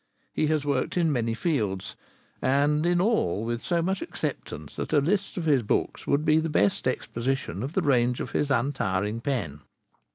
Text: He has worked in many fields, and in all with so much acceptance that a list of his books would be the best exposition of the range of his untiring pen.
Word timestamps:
He 0.33 0.47
has 0.47 0.65
worked 0.65 0.97
in 0.97 1.11
many 1.11 1.35
fields, 1.35 1.95
and 2.41 2.87
in 2.87 2.99
all 2.99 3.45
with 3.45 3.61
so 3.61 3.83
much 3.83 4.01
acceptance 4.01 4.75
that 4.77 4.93
a 4.93 4.99
list 4.99 5.37
of 5.37 5.45
his 5.45 5.61
books 5.61 6.07
would 6.07 6.25
be 6.25 6.39
the 6.39 6.49
best 6.49 6.87
exposition 6.87 7.61
of 7.61 7.73
the 7.73 7.83
range 7.83 8.19
of 8.19 8.31
his 8.31 8.49
untiring 8.49 9.21
pen. 9.21 9.59